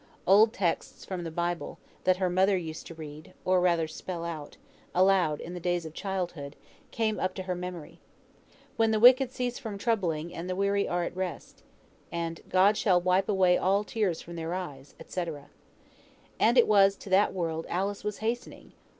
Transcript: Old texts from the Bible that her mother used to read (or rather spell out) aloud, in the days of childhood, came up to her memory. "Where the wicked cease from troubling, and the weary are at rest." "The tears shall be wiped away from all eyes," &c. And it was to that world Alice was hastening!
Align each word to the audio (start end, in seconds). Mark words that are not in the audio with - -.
Old 0.25 0.51
texts 0.51 1.05
from 1.05 1.23
the 1.23 1.29
Bible 1.29 1.77
that 2.05 2.17
her 2.17 2.27
mother 2.27 2.57
used 2.57 2.87
to 2.87 2.95
read 2.95 3.33
(or 3.45 3.61
rather 3.61 3.87
spell 3.87 4.25
out) 4.25 4.57
aloud, 4.95 5.39
in 5.39 5.53
the 5.53 5.59
days 5.59 5.85
of 5.85 5.93
childhood, 5.93 6.55
came 6.89 7.19
up 7.19 7.35
to 7.35 7.43
her 7.43 7.53
memory. 7.53 7.99
"Where 8.77 8.87
the 8.87 8.99
wicked 8.99 9.31
cease 9.31 9.59
from 9.59 9.77
troubling, 9.77 10.33
and 10.33 10.49
the 10.49 10.55
weary 10.55 10.87
are 10.87 11.03
at 11.03 11.15
rest." 11.15 11.61
"The 12.11 12.41
tears 12.51 12.79
shall 12.79 12.99
be 12.99 13.03
wiped 13.05 13.29
away 13.29 13.57
from 13.57 13.63
all 13.63 13.83
eyes," 13.87 14.95
&c. 15.05 15.25
And 16.39 16.57
it 16.57 16.67
was 16.67 16.95
to 16.95 17.09
that 17.11 17.31
world 17.31 17.67
Alice 17.69 18.03
was 18.03 18.17
hastening! 18.17 18.71